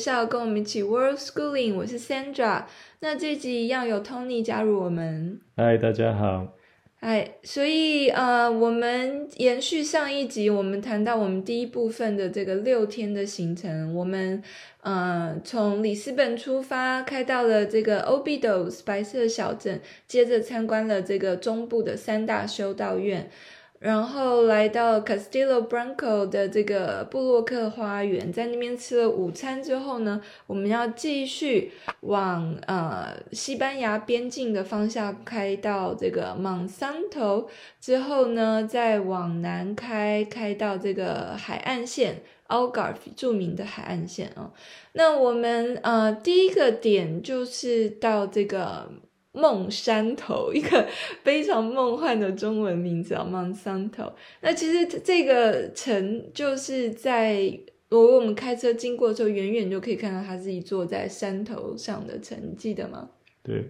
[0.00, 1.74] 校，跟我们一起 World Schooling。
[1.74, 2.64] 我是 Sandra。
[3.00, 5.38] 那这集一样有 Tony 加入我们。
[5.56, 6.54] 嗨，大家好。
[7.02, 13.94] 嗨，所以呃，我们延续上一集，我们谈到我们第一部分的这个六天的行程。
[13.94, 14.42] 我们
[14.82, 23.30] 呃从里斯本出发，开到了这个 Obidos 白色小镇，接着参观了这个中部的三大修道院。
[23.80, 37.46] 然后来到 castilo Branco 的这个布洛克花园，在那边吃了午餐之后呢，我们要继续往呃西班牙边境的方向开到这个 Monsanto，
[37.80, 44.52] 之后呢再往南开，开到这个海岸线 Algarve 著名的海岸线哦。
[44.92, 48.90] 那我们呃第一个点就是到这个。
[49.32, 50.86] 梦山头， 一个
[51.22, 54.12] 非常梦幻的中文名字啊，Monsanto。
[54.40, 63.10] 那其实这个城就是在如果我们开车经过的时候，远远就可以看到它是一座在山头上的城，你记得吗？
[63.42, 63.64] 对。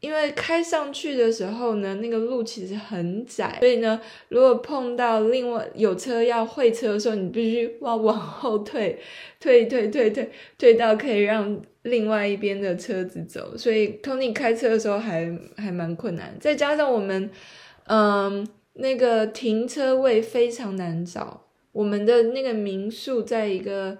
[0.00, 8.98] 因为开上去的时候呢，那个路其实很窄，所以呢，如果碰到另外有车要会车的时候，你必须要往后退，
[9.38, 13.56] 退退退退退到可以让另外一边的车子走。
[13.56, 17.30] 所以 Tony 开车的时候还还蛮困难，再加上我们，
[17.84, 23.98] 嗯，那个停车位非常难找，我们的那个民宿在一个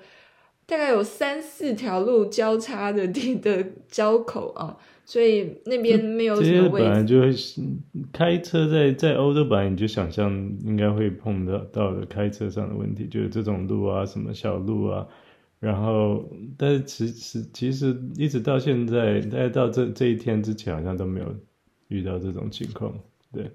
[0.67, 4.77] 大概有三四条路交叉的地的交口啊。
[5.05, 6.85] 所以那边没有什么位置。
[6.85, 7.33] 这些本来就会
[8.13, 10.31] 开车在在欧洲，本来你就想象
[10.65, 15.07] 应该会碰到到的开车上的问题，就是这种路啊，什么小路啊。
[15.63, 21.35] 然后，但是其实其实一直到现在，大概到这这一天之前，好像都没有
[21.87, 22.93] 遇到这种情况。
[23.33, 23.49] 对，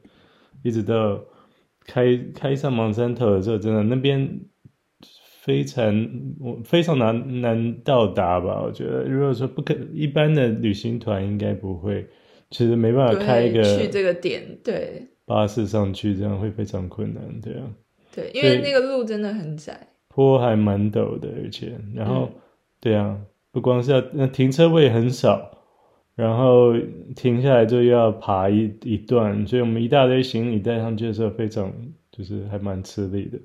[0.64, 1.22] 一直到
[1.86, 4.40] 开开上芒山头的时候，真的那边。
[5.48, 6.10] 非常
[6.42, 8.62] 我非常难难到达吧？
[8.62, 12.06] 我觉得，如果说不可一般的旅行团应该不会，
[12.50, 17.64] 其实没办法开一个去这个点，对巴士上去这样会非常困难，对啊，
[18.14, 22.42] 对，因为那个路真的很窄，坡还蛮陡的，而且然后、嗯、
[22.82, 23.16] 对啊，
[23.52, 25.52] 不光是要那停车位很少，
[26.16, 26.74] 然后
[27.16, 31.72] 停下来就要爬一一段，所以我们一大堆行李带上去的时候，非常
[32.12, 33.38] 就是还蛮吃力的。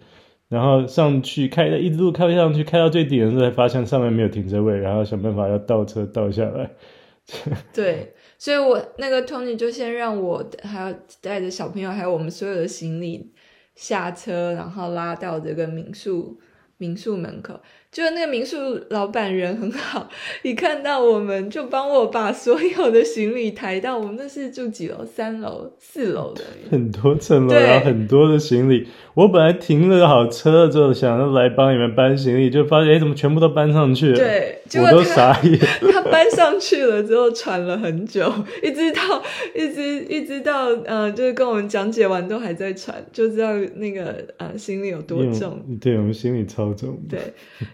[0.48, 6.70] 然后上去开，一路开上去，开到最顶的时候才发现上面没有停车位，然后想办法要倒车倒下来。
[7.74, 13.32] 对，所以我那个 Tony 就先让我还要带着小朋友还有我们所有的行李
[13.74, 16.38] 下车，然后拉到这个民宿
[16.82, 17.62] 民宿门口。
[17.92, 18.56] 就那个民宿
[18.88, 20.08] 老板人很好，
[20.42, 25.04] 一看到我们就帮我把所有的行李抬到我们那是住几楼？
[25.04, 28.88] 三楼、四楼的，很多层楼，然后很多的行李。
[29.12, 34.16] 我本来停了好车之后，想要来帮你们搬行李，就发现哎，怎么全部都搬上去了？
[34.16, 35.58] 对，我都傻眼。
[35.92, 38.32] 他搬上去了之后喘了很久，
[38.62, 39.22] 一直到
[39.54, 45.62] 一直一直到呃，就是跟我们讲解完都还在喘，就知道那个呃行李有多重。
[45.78, 46.98] 对，我们行李超重。
[47.06, 47.20] 对。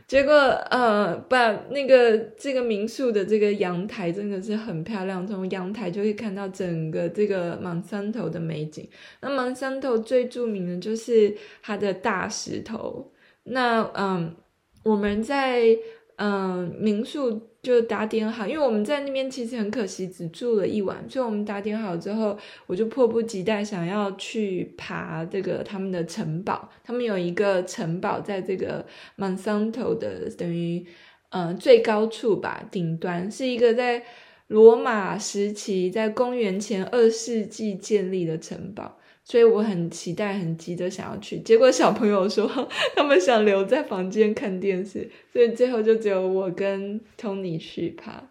[0.08, 8.88] 结果，呃，把那个这个民宿的这个阳台真的是很漂亮，从阳台就可以看到整个这个芒山头的美景。
[9.20, 13.12] 那芒山头最著名的就是它的大石头。
[13.44, 14.34] 那，嗯，
[14.82, 15.76] 我们在
[16.16, 17.46] 嗯民宿。
[17.62, 26.70] 就打点好，因为我们在那边其实很可惜，只住了一晚，所以我们打点好之后，我就迫不及待想要去爬这个他们的城堡。
[26.84, 28.86] 他们有一个城堡在这个
[29.16, 30.86] Monsanto 的等于
[31.30, 34.02] 嗯、最高处吧，顶端是一个在
[34.46, 38.98] 罗马时期在公元前二世纪建立的城堡。
[39.30, 41.38] 所以我很期待，很急着想要去。
[41.40, 42.50] 结果小朋友说
[42.96, 48.22] 他们想留在房间看电视，所以最后就只有我跟 Tony 去爬。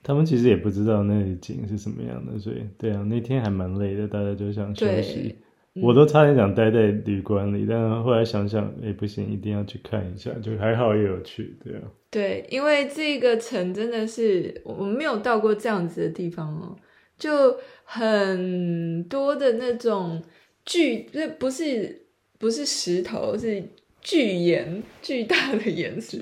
[0.00, 5.34] 他们其实也不知道那里景是什么样的，所以对啊，那天还蛮累的，大家就想休息。
[5.74, 11.82] 嗯、我都差点想待在旅馆里，但是后来想想，哎，不行，一定要去看一下，就还好也有去，对啊。
[12.12, 16.76] 对，因为这个城真的是我们没有到过这样子的地方哦，
[17.18, 20.22] 就很多的那种。
[20.64, 22.06] 巨，这不是
[22.38, 23.62] 不是石头，是
[24.00, 26.18] 巨岩，巨大的岩石，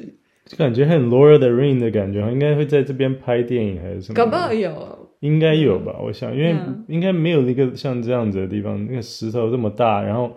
[0.46, 4.14] 就感觉很《Lord of the Ring》的感觉，应该会在这边拍电影还是什么？
[4.14, 5.96] 搞不好有，应该有吧？
[6.02, 6.54] 我想，因为
[6.88, 10.36] 应该没有一个像这样子的地方，那个石头这么大，然后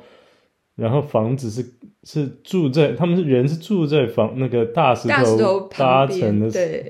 [0.76, 1.66] 然后房子是
[2.04, 6.50] 是住在，他们是人是住在房那个大石头搭成的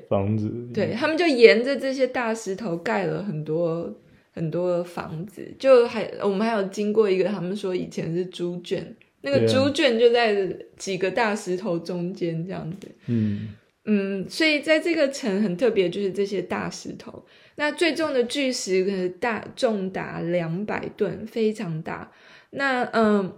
[0.09, 3.93] 房子，对，对他们就沿着这些大石头盖了很多。
[4.35, 10.35] 很多房子，就还我们还有经过一个，他们说以前是猪圈，那个猪圈就在
[10.77, 12.87] 几个大石头中间这样子。
[13.07, 13.55] 嗯，
[13.85, 17.25] 嗯，所以在这个城很特别，就是这些大石头。
[17.55, 22.11] 那最重的巨石可是大重达两百吨，非常大。
[22.51, 23.33] 那嗯。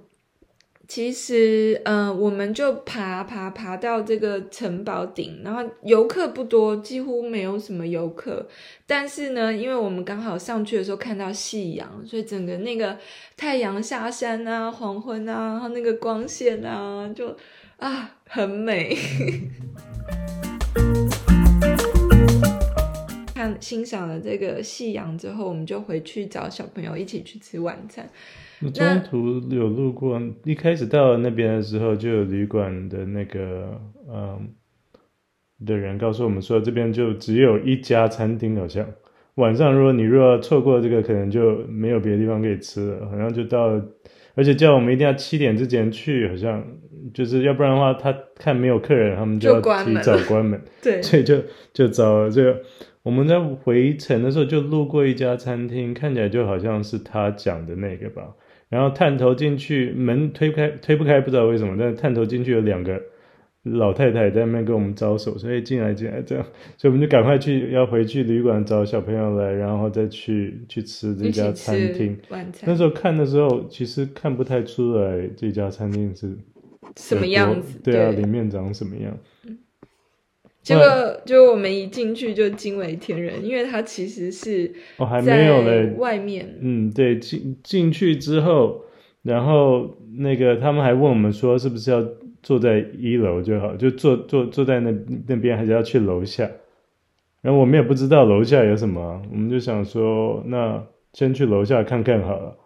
[0.88, 8.48] 其实，嗯、我们就爬爬爬到这个城堡顶，然后游客不多，几乎没有什么游客。
[8.86, 12.98] 但是呢，因为我们刚好上去的时候看到夕阳，所以整个那个
[13.36, 17.36] 太阳下山啊，黄昏啊，然后那个光线啊，就
[17.78, 18.98] 啊很美。
[23.48, 28.08] 看欣赏了这个夕阳之后，我们就回去找小朋友一起去吃晚餐。
[28.74, 33.80] 中途有路过，一开始到了那边的时候，就有旅馆的那个
[34.10, 34.50] 嗯
[35.66, 38.86] 的人告诉我们说，这边就只有一家餐厅，好像
[39.36, 43.86] 晚上如果你若要错过这个，可能就没有别的地方可以吃了，好像就到了，
[44.34, 46.66] 而且叫我们一定要七点之前去，好像
[47.14, 51.40] 就是要不然的话，他看没有客人，他们就要提早关门， 对，所以就
[51.72, 52.60] 就找了这个。
[53.08, 58.36] 我们在回程的时候就路过一家餐厅，看起来就好像是他讲的那个吧。
[58.68, 61.78] 然后探头进去，门推不开，推不开，不知道为什么。
[61.80, 63.02] 但是探头进去有两个
[63.64, 66.46] 老太太在那边跟我们招手，所以进来进来这样，
[66.76, 72.18] 所以我们就赶快去要回去旅馆找小朋友来，然后再去去吃这家餐厅。
[72.28, 72.70] 晚餐。
[72.70, 76.38] 那时候看的时候，其实看不太出来这家餐厅是
[76.98, 77.80] 什么样子。
[77.82, 79.18] 对啊，对里面长什么样？
[80.68, 86.58] 这个就我们一进去就惊为天人，因为它其实是哦还没有嘞，外面。
[86.60, 88.82] 嗯，对，进进去之后，
[89.24, 92.06] 然后那个他们还问我们说，是不是要
[92.44, 94.94] 坐在一楼就好，就坐坐坐在那
[95.28, 96.50] 那边，还是要去楼下？
[97.42, 100.84] 然后我们也不知道楼下有什么，我们就想说，那
[101.14, 102.58] 先去楼下看看好了。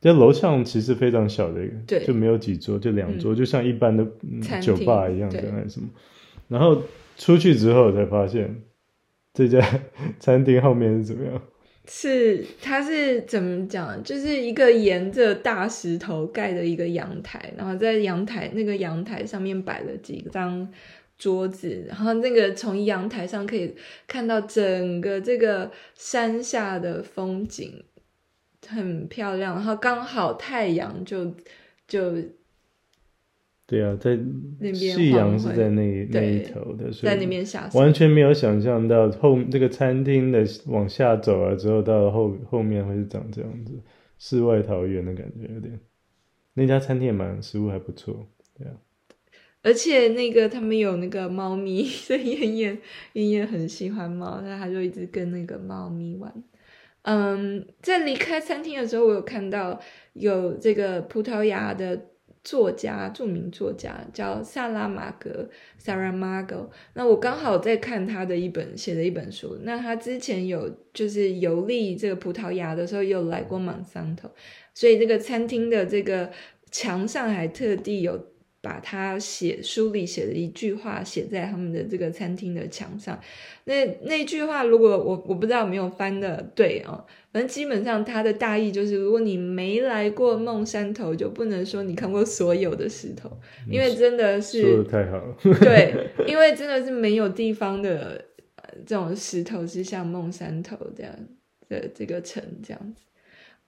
[0.00, 4.06] 这楼上其实非常小的一个，对，就没有几桌，就两桌，嗯、就像一般的
[4.60, 5.88] 酒吧一样的还是什么，
[6.48, 6.82] 然后。
[7.18, 8.62] 出去之后才发现，
[9.34, 9.60] 这家
[10.18, 11.42] 餐厅后面是怎么样？
[11.86, 14.02] 是，它是怎么讲？
[14.02, 20.66] 就是一个沿着大石头盖的一个阳台，然后在阳台那个阳台上面摆了几张
[21.18, 23.74] 桌子，然后那个从阳台上可以
[24.06, 27.84] 看到整个这个山下的风景，
[28.66, 29.54] 很漂亮。
[29.54, 31.34] 然后刚好太阳就
[31.86, 32.14] 就。
[33.70, 34.16] 对啊，在
[34.58, 43.78] 那边夕阳是在那那一头的，所以在那边下完全没有想象到后这个餐厅的往下走了之后，到后后面会是长这样子，
[44.16, 45.78] 世外桃源的感觉有点。
[46.54, 48.26] 那家餐厅也蛮食物还不错，
[48.56, 48.72] 对啊。
[49.62, 52.78] 而且那个他们有那个猫咪， 所以燕燕
[53.12, 56.32] 燕燕很喜欢猫，那他就一直跟那个猫咪玩。
[57.02, 59.78] 嗯，在离开餐厅的时候，我有看到
[60.14, 62.06] 有这个葡萄牙的。
[62.48, 66.70] 作家，著名作家叫萨拉马戈 （Saramago）。
[66.94, 69.58] 那我刚好在看他的一本写的一本书。
[69.64, 74.30] 那他之前有就是游历这个葡萄牙的时候，有来过蒙桑头，
[74.72, 76.30] 所以这个餐厅的这个
[76.70, 78.18] 墙上还特地有
[78.68, 83.18] 把他写书里写的一句话写在他们的这个餐厅的墙上。
[83.64, 87.02] 那那句话，如果我我不知道有没有翻的对哦。
[87.32, 93.30] 反正基本上，它的大意就是，如果你没来过梦山头，就不能说你看过所有的石头，
[93.70, 95.36] 因为真的是说的太好了。
[95.60, 95.94] 对，
[96.28, 98.22] 因为真的是没有地方的
[98.84, 101.14] 这种石头是像梦山头这样
[101.70, 103.02] 的这个城这样子。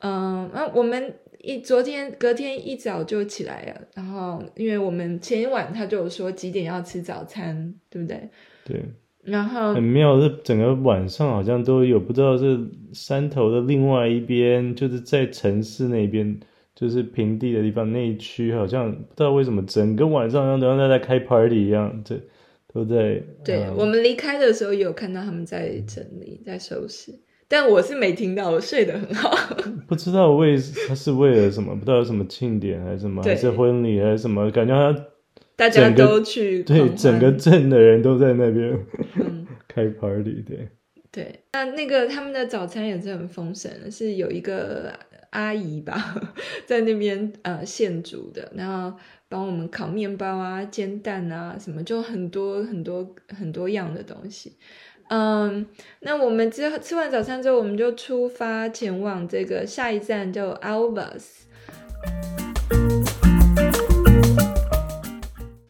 [0.00, 8.28] 嗯，那我们一昨天隔天一早就起来了，然后因为我们前一晚他就有说几点要吃早餐，对不对？
[8.64, 8.82] 对。
[9.22, 12.58] 然后很妙，是整个晚上好像都有，不知道是
[12.94, 16.40] 山头的另外一边，就是在城市那边，
[16.74, 22.18] 就是平地的地方那一区，好像不知道为什么整个晚上都像在在开 party 一样，这
[22.72, 23.22] 都在。
[23.44, 27.12] 对、嗯、我们离开的时候有看到他们在整理、在收拾，
[27.50, 29.30] 但我是没听到，我睡得很好。
[29.88, 35.06] 不知道为他是为了什么，不知道有什么庆典还是什么，还是婚礼还是什么，感觉他。
[35.56, 38.72] 大家都去，对，整个镇的人都在那边、
[39.16, 40.66] 嗯、 开 party，对，
[41.12, 44.90] 对，那那个他们的早餐也是很丰盛，是有一个
[45.32, 46.14] 阿姨吧，
[46.64, 48.96] 在那边呃现煮的，然后
[49.28, 54.54] 帮我们烤面包啊、煎蛋啊什么，就很多很多很多样的东西。
[55.10, 55.66] 嗯，
[56.02, 61.24] 那我们之后吃完早餐之后，我们就出发前往这个下一站叫 Alvas。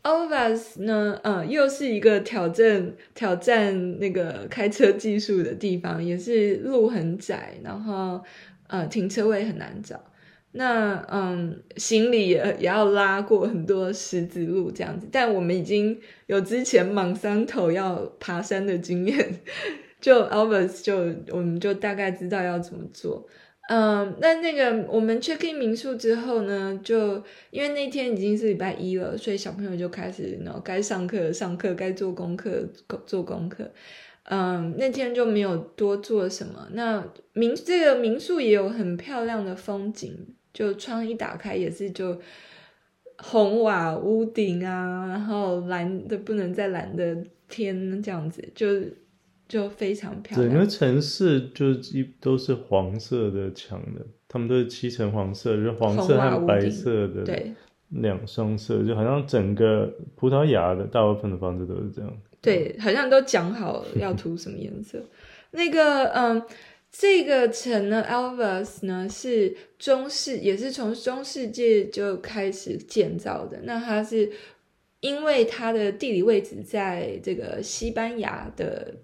[0.02, 8.22] Alvas 呢，嗯，又是一个挑战挑战那个开车技术的地方，也是路很窄，然后
[8.66, 9.98] 呃停车位很难找。
[10.52, 15.06] 那嗯，行李也也要拉过很多石子路这样子。
[15.12, 19.40] 但我们已经有之前莽山头要爬山的经验，
[20.00, 20.96] 就 Elvis 就
[21.30, 23.26] 我们就大概知道要怎么做。
[23.68, 32.68] 嗯，那那个我们 check in 民宿之后呢，就因为那天已经是礼拜一了，所以小朋友就开始然后该上课上课，该做功课
[33.06, 33.70] 做功课。
[34.24, 36.68] 嗯，那天就没有多做什么。
[36.72, 42.20] 那民这个民宿也有很漂亮的风景，就窗一打开也是就
[43.18, 47.16] 红瓦屋顶啊，然后蓝的不能再蓝的
[47.48, 48.66] 天这样子就。
[49.50, 50.48] 就非常漂亮。
[50.48, 57.24] 整个城市就一都是黄色的墙的，他们都是漆成黄色，就是黄色和白色的
[57.88, 62.16] 两双色，就好像整个葡萄牙的大部分的房子都是这样。
[62.40, 65.02] 对，好像都讲好要涂什么颜色。
[65.50, 66.40] 那个，嗯，
[66.90, 73.60] 这个城呢，Elvas 呢是中世，也是从中世纪就开始建造的。
[73.64, 74.30] 那它是
[75.00, 78.94] 因为它的地理位置在这个西班牙的。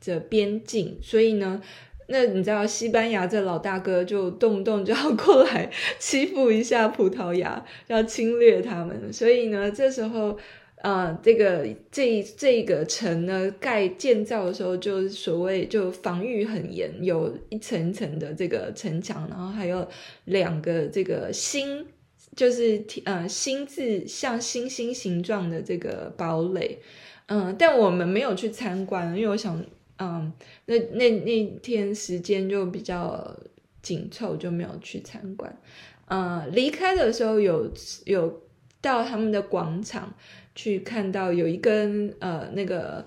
[0.00, 1.60] 的边境，所以呢，
[2.06, 5.68] 那你知道西班牙这老大哥就动不动就要过来
[5.98, 10.38] 欺负一下葡萄牙，要侵略他们，所以呢，这时候，
[10.82, 19.86] 呃，这个这这个城呢盖建造的时候，就所谓就防御很严，有一层层的这个城墙，然后还有
[20.24, 21.86] 两个这个星，
[22.36, 26.78] 就是呃星字像星星形状的这个堡垒，
[27.26, 29.64] 嗯、但我们没有去参观，因为我想。
[30.00, 30.32] 嗯，
[30.66, 33.36] 那那那天时间就比较
[33.82, 35.52] 紧凑，就没有去参观。
[36.06, 37.68] 嗯，离开的时候有
[38.04, 38.42] 有
[38.80, 40.14] 到他们的广场
[40.58, 43.06] 去看到有一根呃那个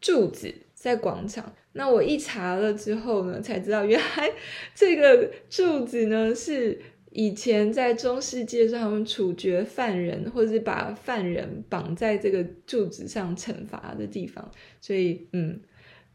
[0.00, 1.52] 柱子在广场。
[1.74, 4.32] 那我一查了之后呢，才知道原来
[4.74, 6.76] 这个柱子呢是
[7.12, 14.50] 以前在中世纪上他们处决犯人，或者是把犯人绑在这个柱子上惩罚的地方。
[14.80, 15.60] 所以嗯。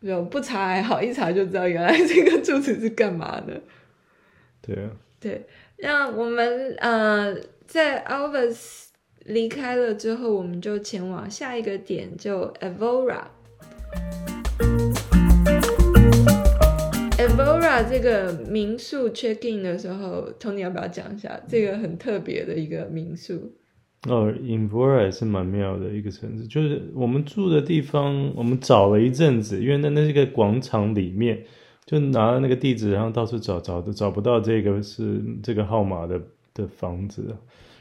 [0.03, 3.59] 就不查还好，一查就知道原来这个柱子是干嘛的。
[4.61, 5.43] 对啊，对，
[5.77, 8.84] 那我们呃在 Elvas
[9.25, 13.23] 离开了之后，我们就前往下一个点，就 Evora。
[17.17, 23.51] Evora 这个民宿 check in 的时候，Tony 要不要讲一下这个很特别的一个民宿？
[24.07, 31.43] 哦，Evora 也是蛮妙的一个城市，就是我们住的地方，我们找了一阵子，因为那那是一个广场里面，
[31.87, 36.21] 就拿了那个地址，然后到处找，找都找不到这个是这个号码的
[36.53, 37.35] 的房子，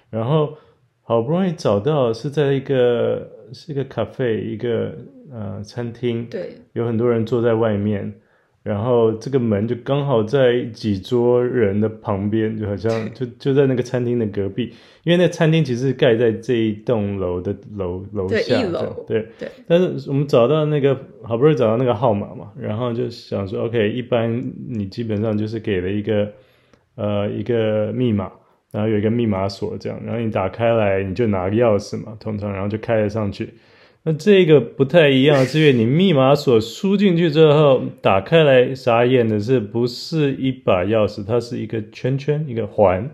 [0.09, 0.57] 然后
[1.05, 4.93] 好不容易找到是在一个是一个 cafe 一个
[5.31, 8.13] 呃餐厅，对，有很多人坐在外面。
[8.63, 19.49] 然后这个门就刚好在几桌人的旁边，就好像 就就在那个餐厅的隔壁，因为那餐厅其实是盖在这一栋楼的楼楼下，对，一楼，对对。
[19.67, 26.33] 但是我们找到那个好不容易找到那个号码嘛，然后就想说，OK，一般你基本上就是给了一个
[26.95, 28.33] 呃一个密码，
[28.75, 33.55] 然后有一个密码锁这样，然后你打开来你就拿个钥匙嘛，通常然后就开了上去。
[34.03, 43.09] 那这个不太一样，是因为你密码锁输进去之后，打开来傻眼的是，不是一把钥匙，它是一个圈圈，一个环，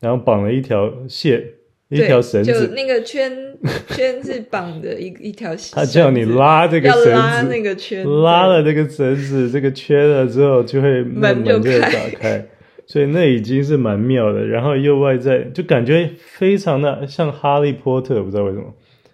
[0.00, 1.44] 然后绑了一条线，
[1.90, 2.50] 一条绳子。
[2.50, 3.30] 就那个圈
[3.88, 5.76] 圈是绑的一一条线。
[5.76, 12.44] 他叫你拉这个绳子，要拉那个圈，拉了这个绳子，这个圈了之后，就会门门就打开。
[12.86, 18.64] 所以那已经是蛮妙的，然后又外在就感觉非常的像哈利波特，不知道为什么。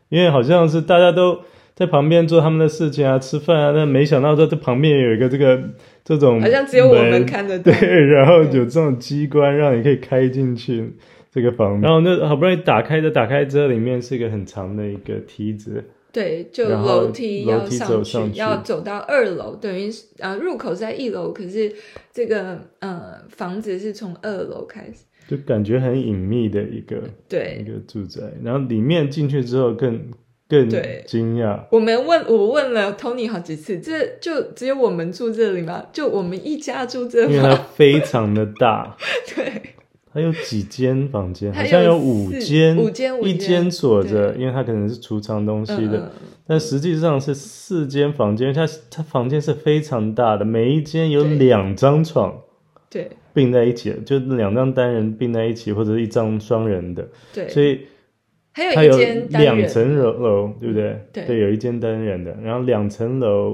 [0.09, 1.39] 因为好像是大家都
[1.75, 5.61] 在旁边做他们的事情啊，吃饭啊，但没想到在这旁边有一个这个
[6.05, 7.73] 这种，好像只有我们看得到。
[7.73, 10.93] 对，然后有这种机关让你可以开进去
[11.31, 11.81] 这个房。
[11.81, 15.85] 然后那好不容易打开的，打开之后里面是一个很长的一个梯子。
[16.13, 21.73] 对，就楼梯要上去，上去要走到二楼，等于呃入口在一楼，可是
[22.13, 25.05] 这个呃房子是从二楼开始。
[25.29, 30.11] 就感觉很隐秘的一个对一个住宅，然后里面进去之后更
[30.49, 30.69] 更
[31.07, 31.61] 惊讶。
[31.71, 35.87] 我们问我问了 Tony 好几次，这就只有我们住这里吗？
[35.93, 37.43] 就我们一家住这里吗？
[37.43, 38.97] 因为它非常的大，
[39.33, 39.77] 对，
[40.13, 46.11] 它有几间房间，好像有五间，五间，一间锁着，因为它可能是储藏东西的，嗯、
[46.47, 52.43] 但实际上是四间房间，它它房间是非常大的，每一间有两张床。
[52.91, 57.09] 对，并在一起就两张单人并在一起，或者是一张双人的。
[57.33, 57.83] 对，所以
[58.51, 61.01] 还有一间两层楼楼，对不对？
[61.13, 63.53] 对，对，有一间单人的，然后两层楼，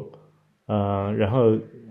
[0.65, 1.51] 啊、呃，然后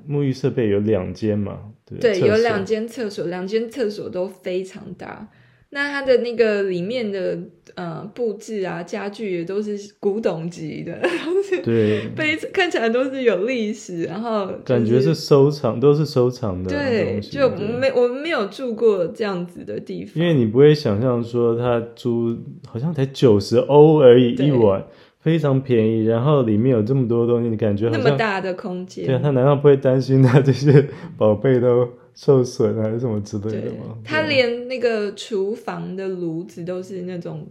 [0.09, 1.59] 沐浴设备有两间嘛，
[1.99, 5.29] 对，有两间厕所，两间厕所都非常大。
[5.71, 7.37] 那它的那个里面的
[7.73, 10.97] 呃布置啊，家具也都是古董级的，
[11.65, 16.69] 对，被看起来都是有历史，然后、就是、感觉是收藏，都是收藏的。
[16.69, 24.81] 对，就没我们没有住过这样子的地方，因为你不会想象说他租好像才九十欧而已一晚，
[25.25, 31.89] 非常便宜，然后里面有这么多东西，你感觉那么大的空间，对啊，他难道不会担心他这些宝贝都？
[32.13, 33.97] 受损还是什么之类的吗？
[34.05, 37.45] 他连那个厨房的炉子都是那种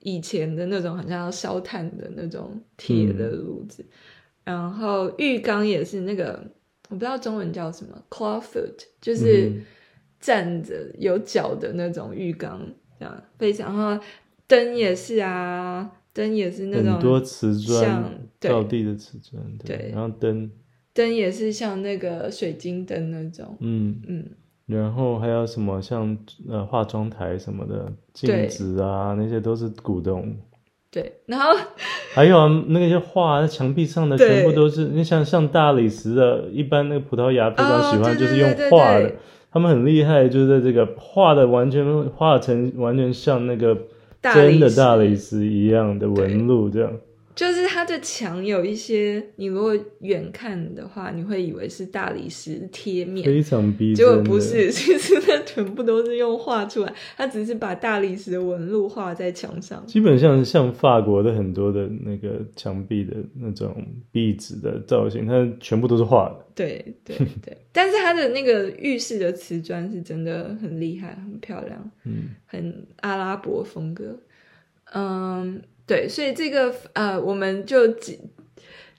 [0.00, 3.84] 以前的那种，好像要烧炭的那种铁的炉子。
[4.44, 6.42] 嗯、然后浴缸也是那个，
[6.88, 9.52] 我不知道中文叫什么，clawfoot，就是
[10.18, 12.66] 站着有脚的那种浴缸，
[12.98, 13.76] 这样非常。
[13.76, 14.02] 然后
[14.46, 20.50] 灯也是啊，灯也是那种很多瓷砖，倒地的瓷砖，对，然后灯。
[20.92, 24.26] 灯也是像那个水晶灯那种，嗯嗯，
[24.66, 30.36] 然后还有什么像呃化妆台什么的镜子啊，那些都是古董。
[30.90, 31.52] 对，然后
[32.12, 39.14] 还有啊，那个些画在墙壁上的全部都是，你像像大理石的，一般那个葡萄牙非常喜欢就是用画的，
[39.52, 43.78] 他们很厉害，就是在这个画的完全画成完全像那个
[44.34, 46.92] 真的大理石一样的纹路这样。
[47.38, 54.04] 就是它的墙有一些，你如果远看的话，你会以为是大理石贴面，非常逼真。
[54.04, 59.86] 结果不是，其实它全部都是用画出来，它只是把大理石的纹路画在墙上。
[59.86, 66.44] 基本上像法国的很多的那个墙壁的那种壁纸的造型，它全部都是画的。
[66.56, 74.18] 对对对， 但是它的那个浴室的瓷砖是真的很厉害，很漂亮，嗯，很阿拉伯风格，
[74.92, 75.62] 嗯。
[75.88, 77.88] 对，所以这个呃，我们就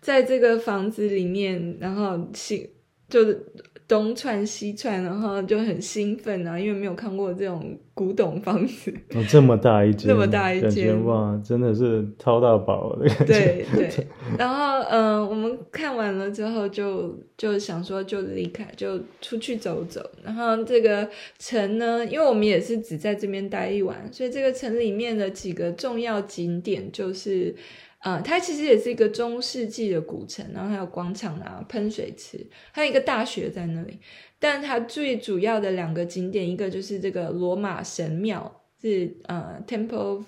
[0.01, 2.67] 在这个房子里面，然后醒
[3.08, 3.46] 就是
[3.89, 8.93] 东窜西窜，然后就很兴奋啊，因为没有看过这种古董房子。
[9.15, 13.10] 哦，这么大一间， 这么大一间，哇，真的是掏到宝了。
[13.25, 13.89] 对对，
[14.38, 20.08] 然后嗯、呃，我们看完了之后就，就就想说就离开，就出去走走。
[20.23, 27.56] 然后这个城呢，因为我们也是只在这边待一晚，所以这个城里面的几个重要景点就是。
[28.01, 33.99] 呃，它其实也是一个中世纪的古城，然后还有广场啊、喷水池，还有一个大学在那里。
[34.39, 40.25] 但它最主要的两个景点，一个就是这个罗马神庙，是呃 Temple of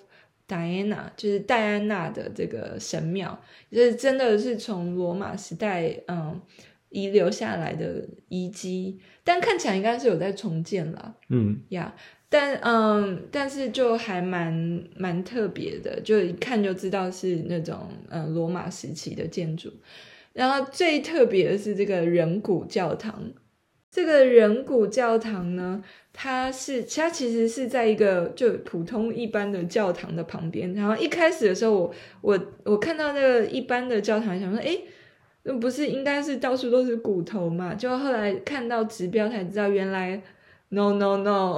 [0.47, 6.41] Diana，就是戴安娜的这个神庙，就是真的是从罗马时代嗯
[6.89, 11.15] 遗留下来的遗迹，但看起来应该是有在重建了。
[11.29, 11.95] 嗯，呀。
[12.33, 19.69] 但嗯，但是就还蛮蛮特别的，就一看就知道是那种嗯罗马时期的建筑。
[20.31, 23.33] 然后最特别的是这个人骨教堂。
[23.91, 30.73] 这个人骨教堂呢，它是它其实是在一个就普通一般的教堂的旁边。
[30.73, 31.91] 然后一开始的时候我，
[32.21, 34.85] 我我看到那个一般的教堂，想说，诶，
[35.43, 37.75] 那不是应该是到处都是骨头嘛？
[37.75, 40.23] 就后来看到指标才知道，原来。
[40.73, 41.57] No no no，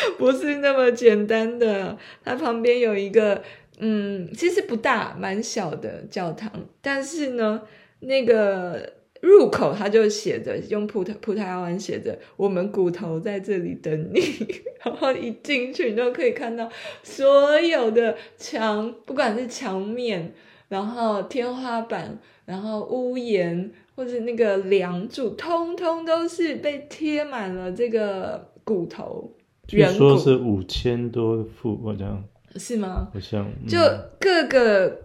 [0.18, 1.96] 不是那么简单的。
[2.24, 3.42] 它旁边有一个，
[3.78, 6.50] 嗯，其实不大，蛮小的教堂。
[6.80, 7.62] 但是呢，
[8.00, 14.20] 那个入口它就写着，用葡萄葡萄牙文写着“我们骨头在这里等你”。
[14.84, 16.70] 然后一进去，你就可以看到
[17.02, 20.32] 所有的墙，不管是墙面，
[20.68, 23.72] 然后天花板，然后屋檐。
[23.96, 29.30] 或者那个梁柱，通通都是被贴满了这个骨头。
[29.70, 32.24] 据说是五千多副，好像
[32.56, 33.08] 是吗？
[33.14, 33.78] 好像、嗯、就
[34.18, 35.00] 各个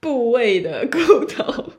[0.00, 1.72] 部位的骨头，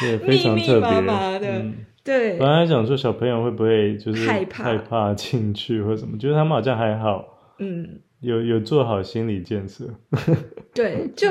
[0.00, 1.48] 对， 非常特别，密密麻麻的。
[1.48, 7.54] 嗯、对，本来想说小朋友会不会就是害怕害怕进去或什么， 觉得他们好像还好。
[7.58, 9.84] 嗯，有有做好心理建设。
[10.74, 11.28] 对，就。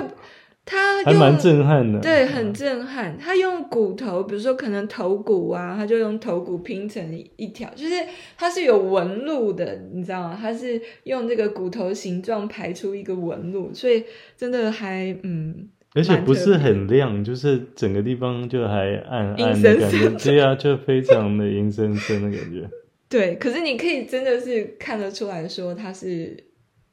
[0.70, 3.18] 他还蛮震撼的，对，很震撼。
[3.18, 7.02] 他用骨头，比如说可能头骨啊，他就用头骨拼成
[7.38, 7.96] 一条，就是
[8.38, 10.38] 它是有纹路的，你知道吗？
[10.38, 14.04] 它是用这个骨头形状排出一个纹路，所以
[14.36, 22.70] 真的还嗯，而且不是很亮，就是整个地方就还暗暗的感觉， 对啊，就非常的阴森森的感觉。
[23.08, 26.36] 对，可是你可以真的是看得出来说它是。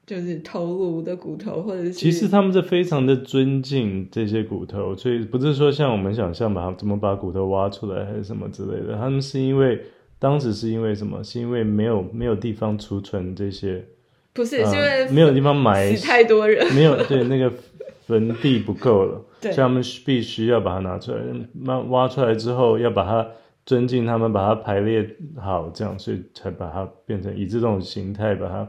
[0.07, 8.97] 就是头颅的骨头，或者是其实他们是非常的尊敬这些骨头，所以不是说像我们想象把怎么把骨头挖出来还是什么之类的。
[8.97, 9.81] 他们是因为
[10.19, 11.23] 当时是因为什么？
[11.25, 13.85] 是因为没有没有地方储存这些，
[14.33, 17.53] 不是，呃、是因为没有地方埋死太多人，没有对那个
[18.07, 21.19] 坟地不够了， 对，所以他们必须要把它拿出来，
[21.53, 23.27] 那挖出来之后要把它
[23.65, 28.69] 尊敬他们，把它排列好，这样，所以才把它变成以这种形态把它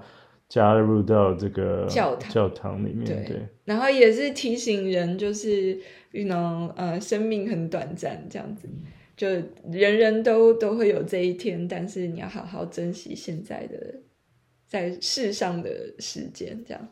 [0.50, 3.06] 加入到这个教堂教堂里面。
[3.06, 5.80] 对，对然后也是提醒人，就是
[6.14, 8.68] know，呃，生命很短暂，这样子，
[9.18, 9.28] 就
[9.72, 14.02] 人人都都会有这一天，但是你要好好珍惜现在的
[14.68, 16.90] 在世上的时间，这样，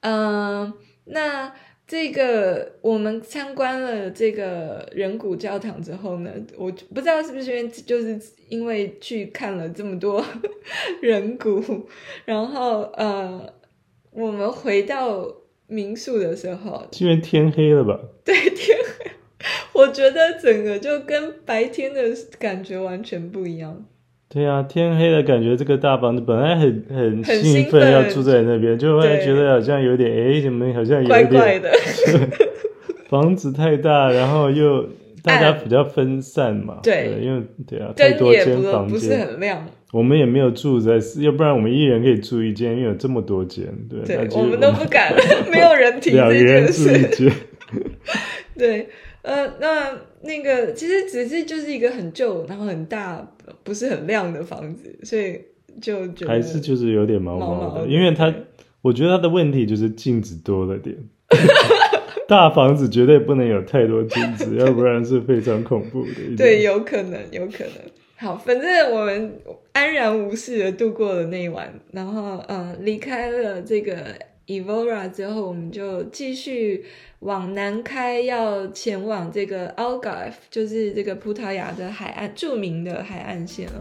[0.00, 1.54] 嗯、呃，那。
[1.86, 10.24] 这个我们参观了这个人骨教堂之后呢， 我不知道是不是因为就是因为去看了这么多
[11.02, 11.86] 人骨，
[12.24, 13.52] 然后呃，
[14.10, 15.30] 我们回到
[15.66, 18.00] 民宿的时候，因为天黑了吧？
[18.24, 19.10] 对，天黑，
[19.74, 22.02] 我觉得整个就跟白天的
[22.38, 23.84] 感觉完全不一样。
[24.34, 31.70] 对啊，天黑了，感觉这个大房子本来很很兴奋要住在那边，就会觉得好像有点哎，怎么好像有点怪怪的。
[33.08, 34.84] 房子太大，然后又
[35.22, 39.64] 大家比较分散嘛，对，因为对啊，太多间房间不是很亮。
[39.92, 45.14] 我们也没有住在，要不然我们一人可以住一间，因为有这么多间，对，对我们都不敢，
[45.48, 47.30] 没有人提这件事。
[48.58, 48.88] 对，
[49.22, 49.92] 呃，那。
[50.26, 53.30] 那个其实只是就是一个很旧，然后很大，
[53.64, 55.40] 不是很亮的房子，所以
[55.80, 57.56] 就觉得还是就是有点毛毛的。
[57.56, 58.32] 毛毛的因为它，
[58.82, 60.96] 我觉得它的问题就是镜子多了点。
[62.28, 66.36] 大房子绝对不能有太多镜子， 要不然是非常恐怖的。
[66.36, 67.72] 对，有可能，有可能。
[68.16, 69.38] 好，反正我们
[69.72, 73.96] 安然无事的度过了那一晚，然后嗯，离开了这个
[74.46, 76.84] Evora 之后，我们就继续。
[77.20, 83.80] 往南开，要前往这个 Algarve，就是这个葡萄牙的海岸，著名的海岸线了。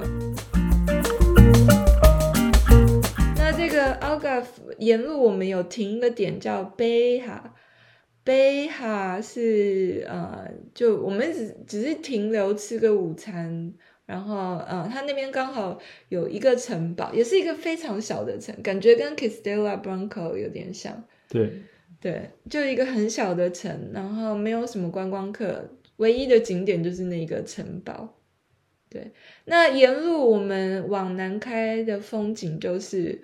[3.35, 4.45] 那这个 Algarve
[4.77, 7.41] 沿路我们有停一个点叫 Beja。
[8.23, 13.73] 贝哈是呃，就我们只只是停留吃个午餐，
[14.05, 21.03] 然后呃，它那边刚好有一个城堡，也是一个非常小的城，感觉跟 Castela Branco 有点像。
[21.29, 21.49] 对。
[22.01, 28.19] 对，就一个很小的城，然后没有什么观光客，唯一的景点就是那个城堡。
[28.89, 29.13] 对，
[29.45, 33.21] 那沿路我们往南开的风景就是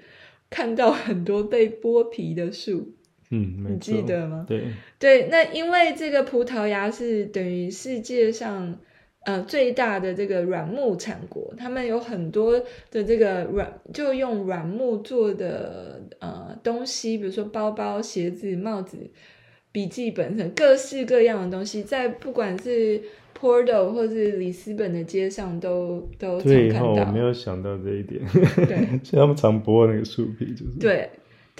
[0.50, 2.94] 看到很多被剥皮的树，
[3.32, 4.46] 嗯，你记得吗？
[4.48, 4.64] 对，
[4.98, 8.80] 对，那因为这个葡萄牙是等于世界上。
[9.26, 12.58] 呃，最大的这个软木产国，他们有很多
[12.90, 18.98] 的这个软，就用软木做的呃东西，比如说包包、鞋子、帽子、
[19.72, 23.02] 笔记本等各式各样的东西，在不管是
[23.38, 26.96] Porto 或是里斯本的街上都都常看到。
[26.96, 28.22] 对，我没有想到这一点。
[28.56, 31.10] 对， 他们常剥那个树皮，就是对。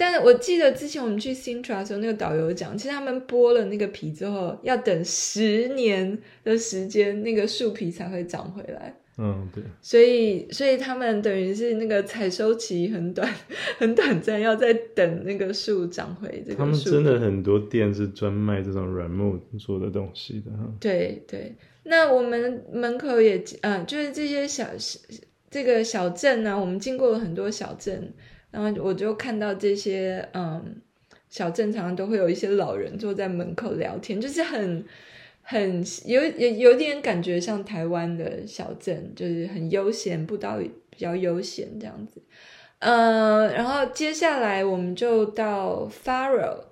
[0.00, 8.96] 但是我记得之前我们去 Sintra 的时候，那个导游讲，其实他们剥了那个皮之后，要等十年的时间，那个树皮才会长回来。
[9.18, 9.62] 嗯，对。
[9.82, 13.30] 所以，所以他们等于是那个采收期很短，
[13.76, 16.58] 很短暂，要再等那个树长回这个树。
[16.58, 20.66] 他们真的很多店是专卖这种软木做的东西的哈。
[20.80, 24.66] 对对，那我们门口也，呃，就是这些小
[25.50, 28.14] 这个小镇呢，我们经过了很多小镇。
[28.50, 30.80] 然后我就看到这些，嗯，
[31.28, 34.84] 小镇常常都会有一些老人坐在门口聊天，就是很
[35.42, 40.58] 很有有有点感觉像台湾的小镇，就是很悠闲，步道
[40.90, 42.20] 比较悠闲这样子。
[42.80, 46.64] 嗯，然后接下来我们就到 Faro，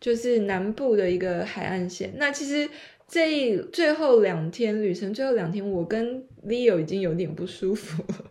[0.00, 2.12] 就是南部的一个海岸线。
[2.16, 2.68] 那其实
[3.08, 8.30] 这最后两天旅程，最后两天我跟 Leo 已经有点不舒服了。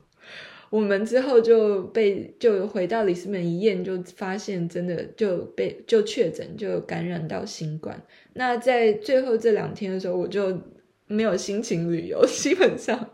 [0.70, 8.02] 我们之后就被就回到里斯本一验，就发现真的就被就确诊就感染到新冠。
[8.34, 10.62] 那在最后这两天的时候，我就
[11.08, 12.22] 没有心情旅游。
[12.28, 13.12] 基本上，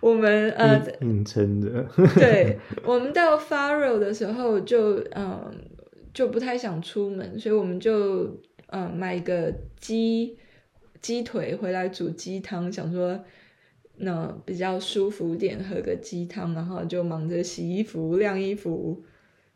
[0.00, 5.54] 我们呃，硬撑的，对， 我们到 Faro 的时候就嗯
[6.14, 10.38] 就不太想出门，所以我们就嗯买一个鸡
[11.02, 13.22] 鸡腿回来煮鸡汤，想说。
[14.04, 19.00] 那比较舒服点，喝个鸡汤，然后就忙着洗衣服、晾衣服，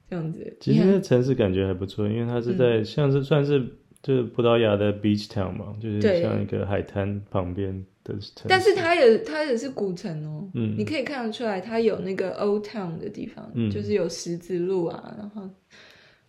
[0.09, 0.57] 这样子。
[0.61, 3.61] 其实那城市感觉还不错，因为它是在、嗯、像是算是
[4.01, 8.45] 就是葡萄牙的 beach town 嘛，就是像一个海滩旁边的城市。
[8.49, 15.51] 但是它也它也是古城哦，嗯，你可以看得出来，它有那个 old town 的地方，嗯，就是有十字路啊，然后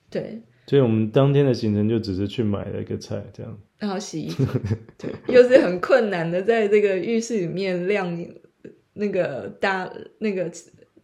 [0.10, 0.42] 对。
[0.66, 3.58] 所以我们当天的行程就只是去买了一个菜，这样。
[3.80, 4.44] 然后洗衣服，
[4.98, 8.26] 对，又是很困难的，在这个浴室里面晾
[8.94, 10.52] 那个搭那个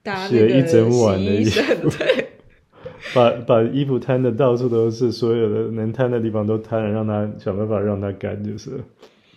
[0.01, 0.77] 搭那个洗
[1.23, 2.27] 衣服，对，
[3.13, 8.71] 把把衣服摊的到处都是，所有的能摊的地方都摊了，让它想办法让它干，就是。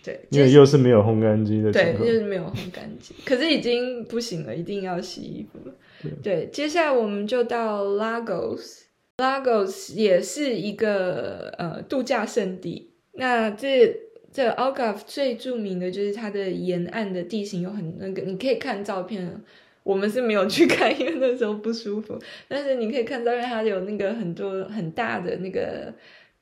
[0.03, 5.75] 对，因为又是没有烘干机的，对，又是没有烘干机，可是已经不行了，一定要洗衣服了。
[6.01, 12.93] 对，对，接下来我们就到 Lagos，Lagos 也是一个呃度假胜地。
[13.17, 13.95] 那这
[14.31, 19.43] 这 Algarve 最著名的就是它的沿岸的地形有很那个，你可以看照片。
[19.83, 22.19] 我们是没有去 看，因为那时候不舒服。
[22.49, 25.93] 但是你可以看到，因为它有那个很多很大的那个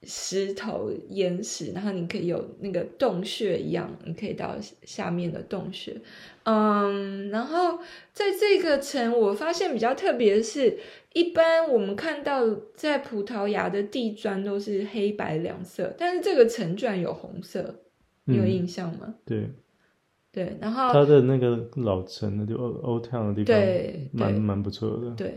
[0.02, 5.96] 石头岩石，然后你可以有那个洞穴一样，你可以到下面的洞穴。
[6.46, 7.78] 嗯，然后
[8.12, 10.80] 在这个城，我发现比较特别的是，
[11.16, 12.44] 一般我们看到
[12.76, 17.82] 在葡萄牙的地砖都是黑白两色，但是这个城居然有红色，
[18.26, 19.00] 你有印象吗？
[19.08, 19.50] 嗯，对。
[20.32, 25.12] 对，然后它的那个老城的就 Old Town 的地方，对，蛮蛮不错的。
[25.12, 25.34] 对，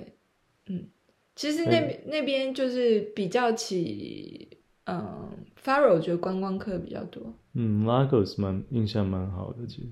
[0.66, 0.88] 嗯，
[1.36, 4.48] 其实那边、欸、那边就是比较起，
[4.86, 5.28] 嗯
[5.62, 7.22] ，Faro 我觉得观光客比较多。
[7.54, 9.88] 嗯，Lagos 蛮印象蛮好的，其实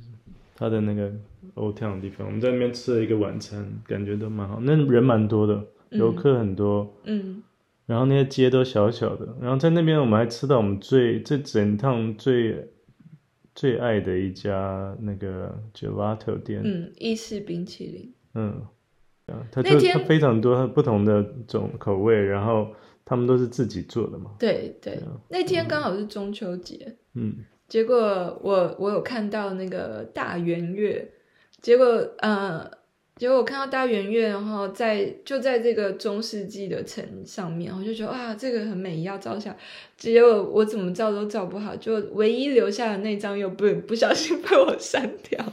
[0.57, 1.13] 它的那个
[1.55, 5.65] Old Town 的地方，我们在那边吃了一个晚餐，感觉都蛮好，那人蛮多的，
[5.99, 7.43] 游客很多，嗯，
[7.87, 12.73] 然后那些街都小小的，然后在那边我们还吃到我们最这整趟最。
[13.59, 18.63] 最爱的一家那个 gelato 店，嗯，意式冰淇淋，嗯，
[19.29, 22.69] 啊它就它非常多不同的种口味，然后
[23.03, 24.33] 他们都是自己做的嘛。
[24.39, 24.99] 对对，
[25.31, 31.13] 那天刚好是中秋节，嗯，结果我我有看到那个大圆月，
[31.63, 31.87] 结果
[32.19, 32.71] 呃。
[33.17, 39.57] 结果我看到大圆月，然后在就在这个中世纪的城上面，我就觉得哇，这个很美，要照下。
[39.97, 45.53] 结果我怎么照都照不好，就唯一留下的那张又不不小心被我删掉，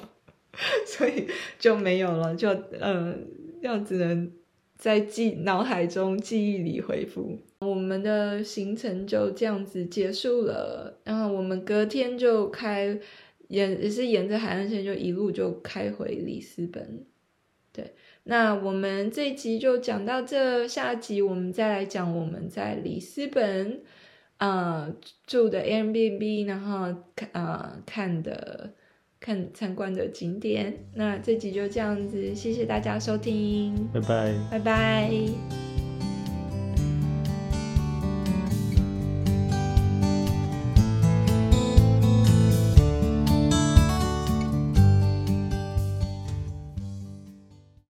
[0.86, 1.26] 所以
[1.58, 2.36] 就没有了。
[2.36, 2.50] 就
[2.82, 3.26] 嗯，
[3.62, 4.30] 要只能
[4.78, 7.40] 在记脑海中记忆里恢复。
[7.62, 13.00] 我们的行程就这样子结束了，然后我们隔天就开
[13.48, 17.06] 沿也是沿着海岸线，就一路就开回里斯本。
[17.74, 17.94] 对，
[18.26, 23.82] 那我们这一集就讲到这，下集我们再来讲我们在里斯本，
[24.38, 28.74] 呃，住的 Airbnb，然后看呃看的
[29.20, 30.86] 看参观的景点。
[30.94, 35.73] 那这集就这样子，谢谢大家收听，拜拜，拜拜。